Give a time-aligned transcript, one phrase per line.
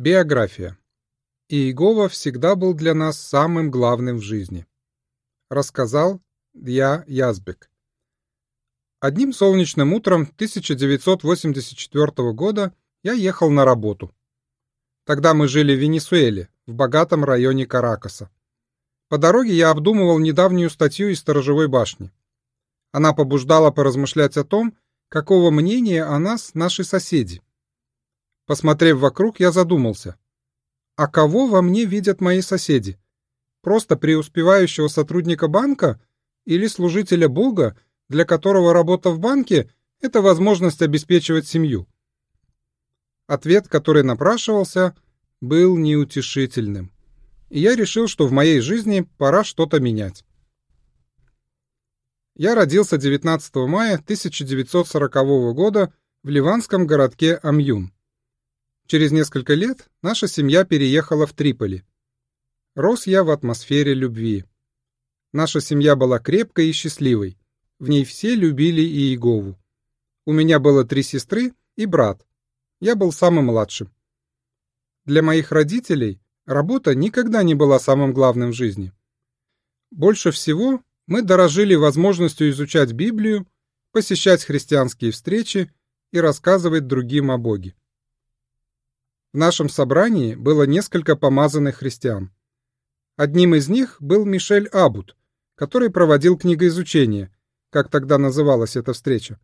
[0.00, 0.78] Биография.
[1.50, 4.66] Иегова всегда был для нас самым главным в жизни.
[5.50, 6.22] Рассказал
[6.54, 7.70] я Язбек.
[9.00, 14.14] Одним солнечным утром 1984 года я ехал на работу.
[15.04, 18.30] Тогда мы жили в Венесуэле, в богатом районе Каракаса.
[19.10, 22.10] По дороге я обдумывал недавнюю статью из Сторожевой башни.
[22.90, 24.78] Она побуждала поразмышлять о том,
[25.10, 27.42] какого мнения о нас наши соседи.
[28.50, 30.16] Посмотрев вокруг, я задумался.
[30.96, 32.98] А кого во мне видят мои соседи?
[33.60, 36.00] Просто преуспевающего сотрудника банка
[36.46, 41.86] или служителя Бога, для которого работа в банке– это возможность обеспечивать семью?
[43.28, 44.96] Ответ, который напрашивался,
[45.40, 46.90] был неутешительным.
[47.50, 50.24] И я решил, что в моей жизни пора что-то менять.
[52.34, 55.94] Я родился 19 мая 1940 года
[56.24, 57.92] в ливанском городке Амьюн.
[58.90, 61.84] Через несколько лет наша семья переехала в Триполи.
[62.74, 64.44] Рос я в атмосфере любви.
[65.32, 67.38] Наша семья была крепкой и счастливой.
[67.78, 69.56] В ней все любили Иегову.
[70.26, 72.26] У меня было три сестры и брат.
[72.80, 73.92] Я был самым младшим.
[75.04, 78.92] Для моих родителей работа никогда не была самым главным в жизни.
[79.92, 83.46] Больше всего мы дорожили возможностью изучать Библию,
[83.92, 85.72] посещать христианские встречи
[86.10, 87.76] и рассказывать другим о Боге.
[89.32, 92.32] В нашем собрании было несколько помазанных христиан.
[93.16, 95.16] Одним из них был Мишель Абут,
[95.54, 97.32] который проводил книгоизучение,
[97.70, 99.38] как тогда называлась эта встреча.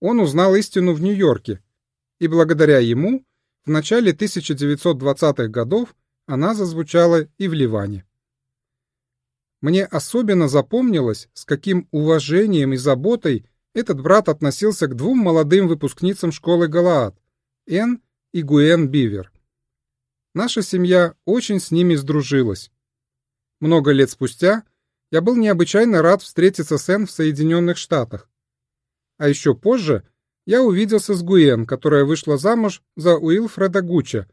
[0.00, 1.60] Он узнал истину в Нью-Йорке,
[2.20, 3.24] и благодаря ему
[3.64, 8.06] в начале 1920-х годов она зазвучала и в Ливане.
[9.60, 16.30] Мне особенно запомнилось, с каким уважением и заботой этот брат относился к двум молодым выпускницам
[16.30, 17.16] школы Галаад,
[17.66, 18.00] Эн
[18.32, 19.30] и Гуэн Бивер.
[20.34, 22.70] Наша семья очень с ними сдружилась.
[23.60, 24.64] Много лет спустя
[25.10, 28.30] я был необычайно рад встретиться с Энн в Соединенных Штатах.
[29.18, 30.08] А еще позже
[30.46, 34.26] я увиделся с Гуэн, которая вышла замуж за Уилфреда Гучча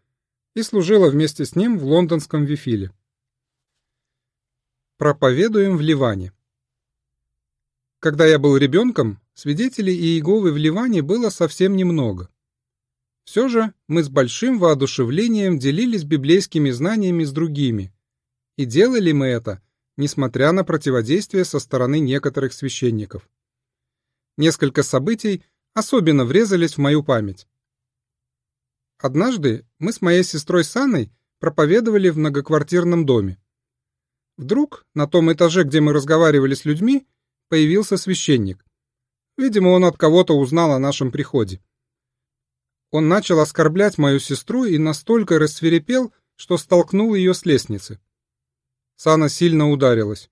[0.56, 2.92] и служила вместе с ним в лондонском Вифиле.
[4.98, 6.34] Проповедуем в Ливане.
[8.00, 12.30] Когда я был ребенком, свидетелей Иеговы в Ливане было совсем немного.
[13.30, 17.94] Все же мы с большим воодушевлением делились библейскими знаниями с другими.
[18.58, 19.62] И делали мы это,
[19.98, 23.30] несмотря на противодействие со стороны некоторых священников.
[24.36, 25.44] Несколько событий
[25.76, 27.48] особенно врезались в мою память.
[28.98, 33.38] Однажды мы с моей сестрой Саной проповедовали в многоквартирном доме.
[34.38, 37.06] Вдруг на том этаже, где мы разговаривали с людьми,
[37.48, 38.66] появился священник.
[39.38, 41.62] Видимо, он от кого-то узнал о нашем приходе.
[42.92, 48.00] Он начал оскорблять мою сестру и настолько рассверепел, что столкнул ее с лестницы.
[48.96, 50.30] Сана сильно ударилась.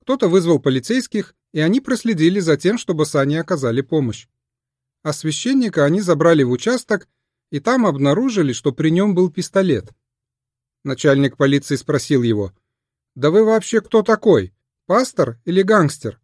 [0.00, 4.28] Кто-то вызвал полицейских, и они проследили за тем, чтобы Сане оказали помощь.
[5.02, 7.08] А священника они забрали в участок,
[7.50, 9.92] и там обнаружили, что при нем был пистолет.
[10.84, 12.52] Начальник полиции спросил его,
[13.14, 14.54] «Да вы вообще кто такой?
[14.86, 16.20] Пастор или гангстер?»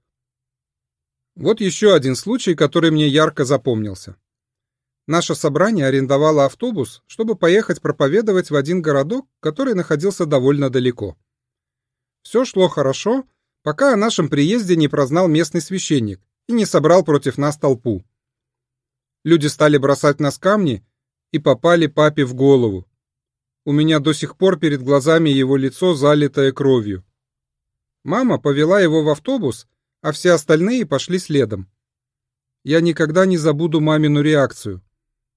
[1.34, 4.16] Вот еще один случай, который мне ярко запомнился.
[5.08, 11.16] Наше собрание арендовало автобус, чтобы поехать проповедовать в один городок, который находился довольно далеко.
[12.22, 13.24] Все шло хорошо,
[13.62, 18.04] пока о нашем приезде не прознал местный священник и не собрал против нас толпу.
[19.24, 20.84] Люди стали бросать нас камни
[21.32, 22.86] и попали папе в голову.
[23.64, 27.04] У меня до сих пор перед глазами его лицо, залитое кровью.
[28.04, 29.66] Мама повела его в автобус,
[30.00, 31.68] а все остальные пошли следом.
[32.64, 34.82] Я никогда не забуду мамину реакцию.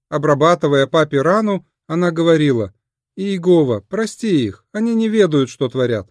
[0.10, 2.74] Обрабатывая папе рану, она говорила,
[3.16, 6.10] «Иегова, прости их, они не ведают, что творят».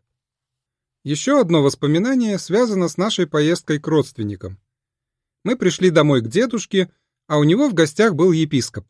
[1.05, 4.59] Еще одно воспоминание связано с нашей поездкой к родственникам.
[5.45, 6.91] Мы пришли домой к дедушке,
[7.27, 8.87] а у него в гостях был епископ.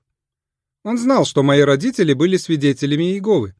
[0.84, 3.54] Он знал, что мои родители были свидетелями Иеговы.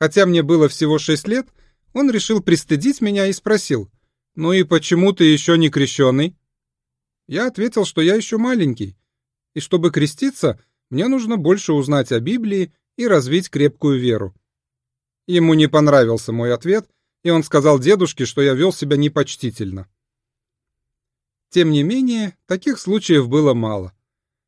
[0.00, 1.46] Хотя мне было всего шесть лет,
[1.92, 3.90] он решил пристыдить меня и спросил,
[4.34, 6.36] «Ну и почему ты еще не крещеный?»
[7.28, 8.96] Я ответил, что я еще маленький,
[9.54, 10.60] и чтобы креститься,
[10.90, 14.34] мне нужно больше узнать о Библии и развить крепкую веру.
[15.26, 16.88] Ему не понравился мой ответ,
[17.22, 19.88] и он сказал дедушке, что я вел себя непочтительно.
[21.48, 23.92] Тем не менее, таких случаев было мало.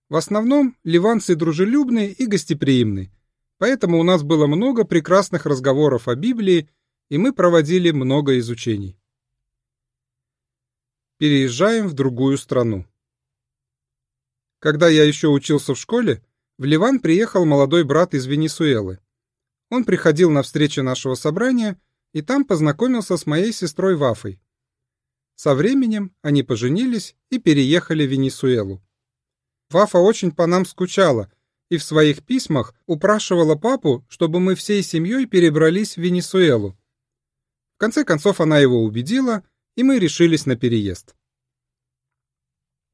[0.08, 3.12] В основном ливанцы дружелюбные и гостеприимны,
[3.58, 6.69] поэтому у нас было много прекрасных разговоров о Библии,
[7.08, 8.99] и мы проводили много изучений.
[11.19, 12.87] Переезжаем в другую страну.
[14.66, 16.24] Когда я еще учился в школе,
[16.58, 18.98] в Ливан приехал молодой брат из Венесуэлы.
[19.70, 21.80] Он приходил на встречи нашего собрания
[22.12, 24.40] и там познакомился с моей сестрой Вафой.
[25.36, 28.82] Со временем они поженились и переехали в Венесуэлу.
[29.70, 31.30] Вафа очень по нам скучала
[31.69, 36.76] и в своих письмах упрашивала папу, чтобы мы всей семьей перебрались в Венесуэлу.
[37.76, 39.44] В конце концов она его убедила,
[39.76, 41.14] и мы решились на переезд.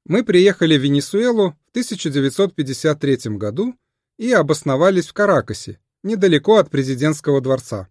[0.04, 3.76] Мы приехали в Венесуэлу в 1953 году
[4.18, 7.88] и обосновались в Каракасе, недалеко от президентского дворца.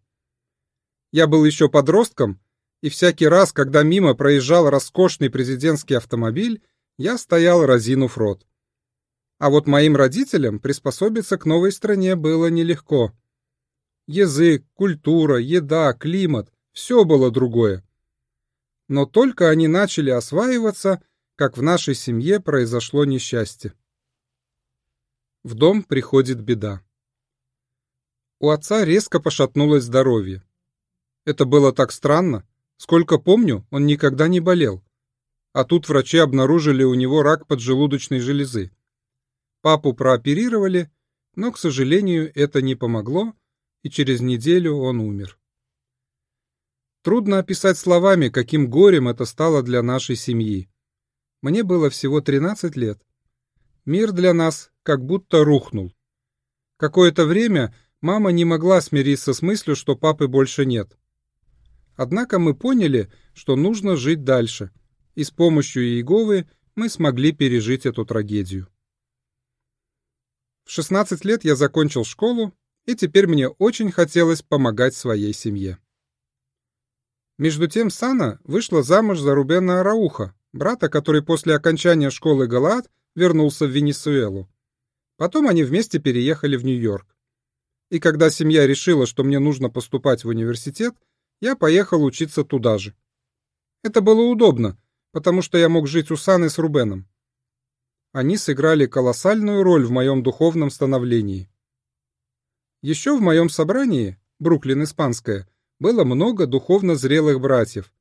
[1.12, 2.42] Я был еще подростком,
[2.81, 6.62] и всякий раз, когда мимо проезжал роскошный президентский автомобиль,
[6.98, 8.46] я стоял разинув рот.
[9.40, 13.13] А вот моим родителям приспособиться к новой стране было нелегко.
[14.08, 17.84] Язык, культура, еда, климат— все было другое.
[18.88, 21.02] Но только они начали осваиваться,
[21.42, 23.74] как в нашей семье произошло несчастье.
[25.42, 26.86] В дом приходит беда.
[28.40, 30.44] У отца резко пошатнулось здоровье.
[31.26, 32.48] Это было так странно.
[32.78, 34.84] Сколько помню, он никогда не болел.
[35.52, 38.70] А тут врачи обнаружили у него рак поджелудочной железы.
[39.62, 40.92] Папу прооперировали,
[41.34, 43.34] но, к сожалению, это не помогло,
[43.82, 45.40] и через неделю он умер.
[47.02, 50.71] Трудно описать словами, каким горем это стало для нашей семьи.
[51.42, 53.02] Мне было всего 13 лет.
[53.86, 55.92] Мир для нас как будто рухнул.
[56.78, 60.98] Какое-то время мама не могла смириться с мыслью, что папы больше нет.
[61.96, 64.72] Однако мы поняли, что нужно жить дальше,
[65.16, 68.68] и с помощью Иеговы мы смогли пережить эту трагедию.
[70.64, 72.54] В 16 лет я закончил школу,
[72.86, 75.80] и теперь мне очень хотелось помогать своей семье.
[77.38, 83.65] Между тем Сана вышла замуж за Рубена Арауха, брата, который после окончания школы Галаад вернулся
[83.65, 84.50] в Венесуэлу.
[85.18, 87.15] Потом они вместе переехали в Нью-Йорк.
[87.89, 90.95] И когда семья решила, что мне нужно поступать в университет,
[91.42, 92.95] я поехал учиться туда же.
[93.83, 94.77] Это было удобно,
[95.12, 97.07] потому что я мог жить у Саны с Рубеном.
[98.13, 101.50] Они сыграли колоссальную роль в моем духовном становлении.
[102.81, 105.48] Еще в моем собрании, Бруклин Испанская,
[105.80, 107.94] было много духовно зрелых братьев,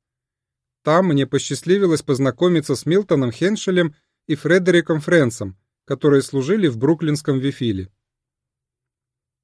[0.83, 3.95] там мне посчастливилось познакомиться с Милтоном Хеншелем
[4.27, 7.89] и Фредериком Френсом, которые служили в Бруклинском Вифиле.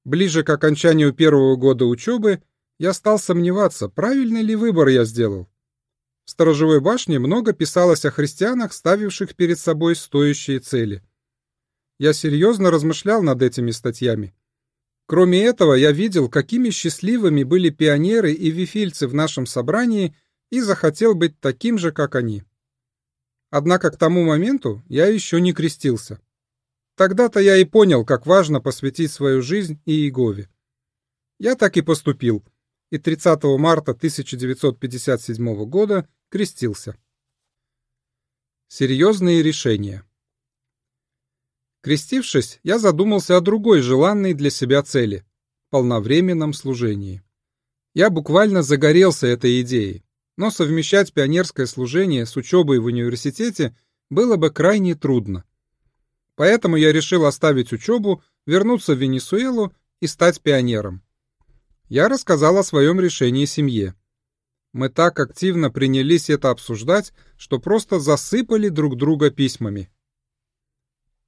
[0.03, 2.41] Ближе к окончанию первого года учебы
[2.79, 5.47] я стал сомневаться, правильный ли выбор я сделал.
[6.25, 11.03] В сторожевой башне много писалось о христианах, ставивших перед собой стоящие цели.
[11.99, 14.35] Я серьезно размышлял над этими статьями.
[15.07, 20.15] Кроме этого, я видел, какими счастливыми были пионеры и вифильцы в нашем собрании–
[20.49, 22.43] и захотел быть таким же, как они.
[23.49, 26.21] Однако к тому моменту я еще не крестился.
[26.95, 30.49] Тогда-то я и понял, как важно посвятить свою жизнь Иегове.
[31.39, 32.43] Я так и поступил,
[32.89, 36.97] и 30 марта 1957 года крестился.
[38.67, 40.03] Серьезные решения.
[41.81, 45.25] Крестившись, я задумался о другой желанной для себя цели–
[45.69, 47.21] полновременном служении.
[47.93, 50.06] Я буквально загорелся этой идеей
[50.37, 53.75] но совмещать пионерское служение с учебой в университете
[54.09, 55.43] было бы крайне трудно.
[56.35, 61.01] Поэтому я решил оставить учебу, вернуться в Венесуэлу и стать пионером.
[61.89, 63.95] Я рассказал о своем решении семье.
[64.73, 69.89] Мы так активно принялись это обсуждать, что просто засыпали друг друга письмами.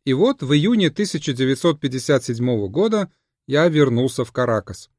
[0.06, 3.12] И вот в июне 1957 года
[3.48, 4.92] я вернулся в Каракас.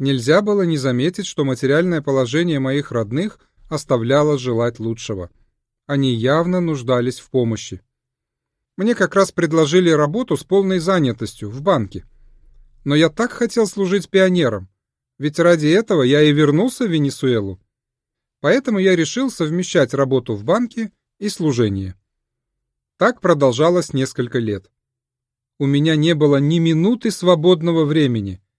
[0.00, 3.38] Нельзя было не заметить, что материальное положение моих родных
[3.68, 5.28] оставляло желать лучшего.
[5.86, 7.82] Они явно нуждались в помощи.
[8.78, 12.06] Мне как раз предложили работу с полной занятостью в банке.
[12.82, 14.70] Но я так хотел служить пионером,
[15.18, 17.60] ведь ради этого я и вернулся в Венесуэлу.
[18.40, 21.94] Поэтому я решил совмещать работу в банке и служение.
[22.96, 24.70] Так продолжалось несколько лет.
[25.58, 28.40] У меня не было ни минуты свободного времени—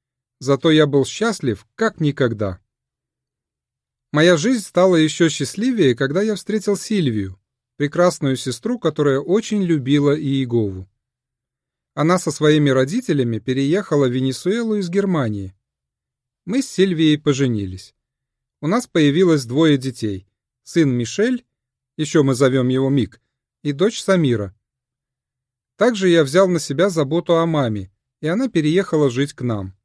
[0.41, 2.59] зато я был счастлив как никогда.
[4.11, 7.39] Моя жизнь стала еще счастливее, когда я встретил Сильвию,
[7.77, 10.89] прекрасную сестру, которая очень любила Иегову.
[11.93, 15.53] Она со своими родителями переехала в Венесуэлу из Германии.
[16.45, 17.93] Мы с Сильвией поженились.
[18.61, 20.27] У нас появилось двое детей.
[20.63, 21.45] Сын Мишель,
[21.97, 23.21] еще мы зовем его Мик,
[23.61, 24.55] и дочь Самира.
[25.77, 29.75] Также я взял на себя заботу о маме, и она переехала жить к нам.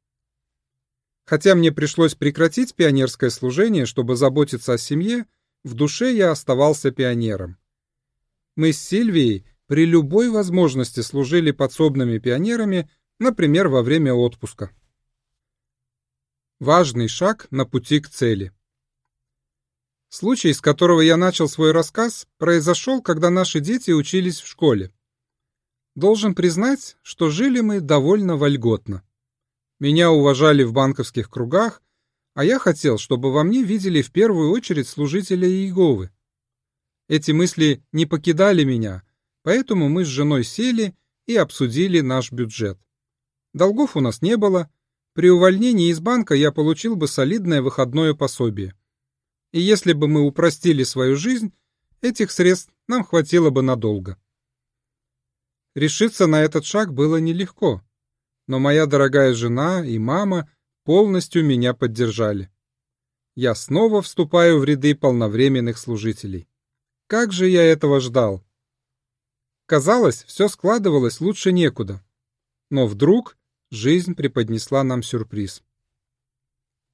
[1.27, 5.25] Хотя мне пришлось прекратить пионерское служение, чтобы заботиться о семье,
[5.65, 7.57] в душе я оставался пионером.
[8.55, 14.71] Мы с Сильвией при любой возможности служили подсобными пионерами, например, во время отпуска.
[16.59, 18.53] Важный шаг на пути к цели.
[20.07, 24.93] Случай, с которого я начал свой рассказ, произошел, когда наши дети учились в школе.
[25.93, 29.03] Должен признать, что жили мы довольно вольготно.
[29.79, 31.83] Меня уважали в банковских кругах,
[32.33, 36.11] а я хотел, чтобы во мне видели в первую очередь служителя Иеговы.
[37.07, 39.03] Эти мысли не покидали меня,
[39.43, 40.95] поэтому мы с женой сели
[41.27, 42.79] и обсудили наш бюджет.
[43.53, 44.69] Долгов у нас не было,
[45.13, 48.75] при увольнении из банка я получил бы солидное выходное пособие.
[49.51, 51.53] И если бы мы упростили свою жизнь,
[52.01, 54.17] этих средств нам хватило бы надолго.
[55.75, 57.83] Решиться на этот шаг было нелегко,
[58.47, 60.49] но моя дорогая жена и мама
[60.83, 62.49] полностью меня поддержали.
[63.35, 66.47] Я снова вступаю в ряды полновременных служителей.
[67.07, 68.43] Как же я этого ждал?
[69.67, 72.03] Казалось, все складывалось лучше некуда.
[72.69, 73.37] Но вдруг
[73.69, 75.61] жизнь преподнесла нам сюрприз.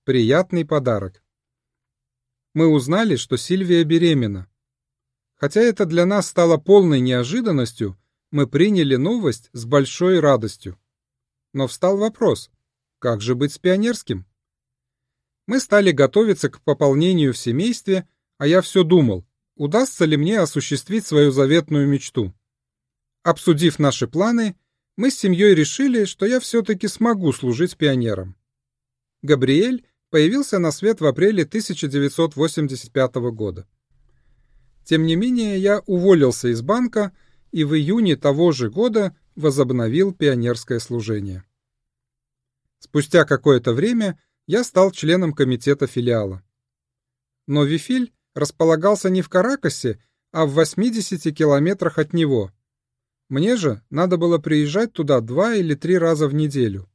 [0.05, 1.23] Приятный подарок.
[2.53, 4.49] Мы узнали, что Сильвия беременна.
[5.35, 7.97] Хотя это для нас стало полной неожиданностью,
[8.31, 10.79] мы приняли новость с большой радостью.
[11.53, 12.51] Но встал вопрос,
[12.99, 14.25] как же быть с пионерским?
[15.45, 18.07] Мы стали готовиться к пополнению в семействе,
[18.37, 22.33] а я все думал, удастся ли мне осуществить свою заветную мечту.
[23.21, 24.57] Обсудив наши планы,
[24.95, 28.35] мы с семьей решили, что я все-таки смогу служить пионером.
[29.21, 33.67] Габриэль появился на свет в апреле 1985 года.
[34.83, 37.15] Тем не менее, я уволился из банка
[37.51, 41.43] и в июне того же года возобновил пионерское служение.
[42.79, 46.43] Спустя какое-то время я стал членом комитета филиала.
[47.47, 52.51] Но Вифиль располагался не в Каракасе, а в 80 километрах от него.
[53.29, 56.89] Мне же надо было приезжать туда два или три раза в неделю.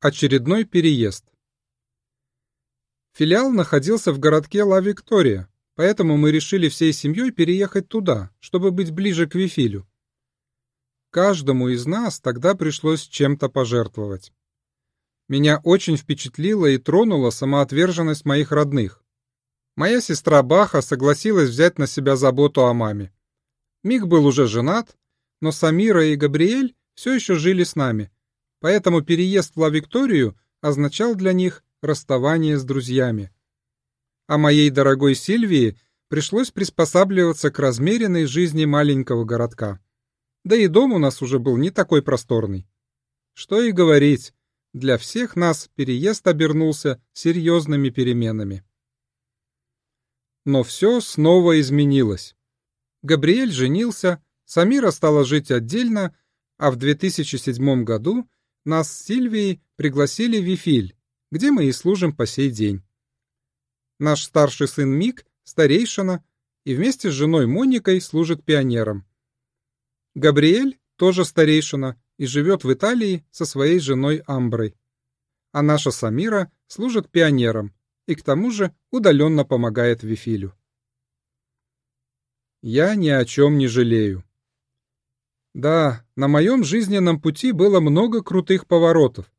[0.00, 1.24] Очередной переезд.
[3.12, 9.26] Филиал находился в городке Ла-Виктория, Поэтому мы решили всей семьей переехать туда, чтобы быть ближе
[9.26, 9.88] к Вифилю.
[11.14, 14.32] Каждому из нас тогда пришлось чем-то пожертвовать.
[15.28, 19.00] Меня очень впечатлила и тронула самоотверженность моих родных.
[19.76, 23.12] Моя сестра Баха согласилась взять на себя заботу о маме.
[23.84, 24.96] Мик был уже женат,
[25.40, 28.10] но Самира и Габриэль все еще жили с нами,
[28.58, 33.30] поэтому переезд в Ла-Викторию означал для них расставание с друзьями
[34.26, 35.78] а моей дорогой Сильвии
[36.08, 39.80] пришлось приспосабливаться к размеренной жизни маленького городка.
[40.44, 42.68] Да и дом у нас уже был не такой просторный.
[43.32, 44.34] Что и говорить,
[44.74, 48.64] для всех нас переезд обернулся серьезными переменами.
[50.44, 52.36] Но все снова изменилось.
[53.02, 56.16] Габриэль женился, Самира стала жить отдельно,
[56.58, 58.28] а в 2007 году
[58.64, 60.96] нас с Сильвией пригласили в Вифиль,
[61.30, 62.82] где мы и служим по сей день.
[63.98, 66.24] Наш старший сын Мик– старейшина,
[66.64, 69.06] и вместе с женой Моникой служит пионером.
[70.14, 74.76] Габриэль тоже старейшина и живет в Италии со своей женой Амброй.
[75.52, 77.74] А наша Самира служит пионером
[78.06, 80.54] и к тому же удаленно помогает Вифилю.
[82.62, 84.24] Я ни о чем не жалею.
[85.52, 89.32] Да, на моем жизненном пути было много крутых поворотов,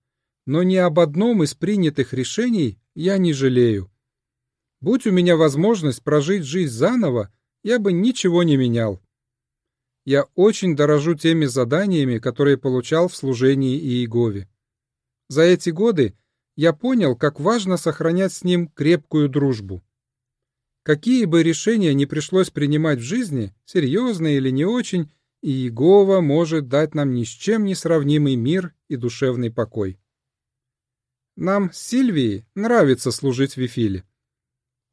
[0.46, 3.92] но ни об одном из принятых решений я не жалею.
[4.80, 9.02] Будь у меня возможность прожить жизнь заново, я бы ничего не менял.
[10.06, 14.48] Я очень дорожу теми заданиями, которые получал в служении Иегове.
[15.28, 16.16] За эти годы
[16.56, 19.84] я понял, как важно сохранять с ним крепкую дружбу.
[20.84, 26.94] Какие бы решения ни пришлось принимать в жизни, серьезные или не очень, Иегова может дать
[26.94, 30.00] нам ни с чем не сравнимый мир и душевный покой.
[31.36, 34.06] Нам с Сильвией нравится служить в Вифиле.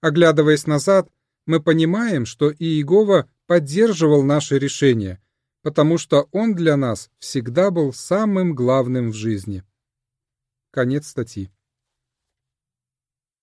[0.01, 1.11] Оглядываясь назад,
[1.47, 5.21] мы понимаем, что Иегова поддерживал наше решение,
[5.63, 9.65] потому что он для нас всегда был самым главным в жизни.
[10.71, 11.51] Конец статьи.